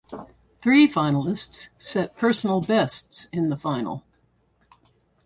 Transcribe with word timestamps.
Three 0.63 0.87
finalists 0.87 1.69
set 1.77 2.17
personal 2.17 2.59
bests 2.61 3.25
in 3.31 3.49
the 3.49 3.55
final. 3.55 4.03